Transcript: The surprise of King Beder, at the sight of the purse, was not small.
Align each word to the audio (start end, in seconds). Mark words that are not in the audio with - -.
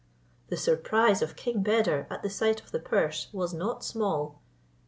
The 0.47 0.57
surprise 0.57 1.21
of 1.21 1.35
King 1.35 1.61
Beder, 1.61 2.07
at 2.09 2.23
the 2.23 2.29
sight 2.31 2.59
of 2.59 2.71
the 2.71 2.79
purse, 2.79 3.27
was 3.31 3.53
not 3.53 3.83
small. 3.83 4.41